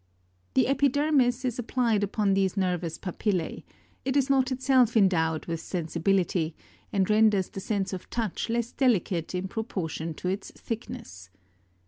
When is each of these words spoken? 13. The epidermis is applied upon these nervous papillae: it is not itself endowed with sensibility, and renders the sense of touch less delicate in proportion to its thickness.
13. 0.55 0.63
The 0.63 0.67
epidermis 0.67 1.45
is 1.45 1.59
applied 1.59 2.03
upon 2.03 2.33
these 2.33 2.57
nervous 2.57 2.97
papillae: 2.97 3.63
it 4.03 4.17
is 4.17 4.31
not 4.31 4.51
itself 4.51 4.97
endowed 4.97 5.45
with 5.45 5.59
sensibility, 5.61 6.55
and 6.91 7.07
renders 7.07 7.49
the 7.49 7.59
sense 7.59 7.93
of 7.93 8.09
touch 8.09 8.49
less 8.49 8.71
delicate 8.71 9.35
in 9.35 9.47
proportion 9.47 10.15
to 10.15 10.27
its 10.27 10.49
thickness. 10.53 11.29